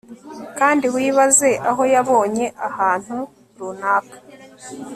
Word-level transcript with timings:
Kandi 0.59 0.85
wibaze 0.95 1.49
aho 1.69 1.83
yabonye 1.93 2.45
ahantu 2.67 3.17
runaka 3.57 4.15